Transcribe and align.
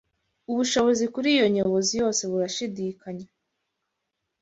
ubushobozi 0.51 1.05
kuri 1.13 1.29
yo 1.39 1.45
nyobozi 1.55 1.93
yose 2.01 2.21
burashidikanywa 2.31 3.33